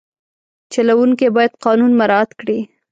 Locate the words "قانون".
1.65-1.91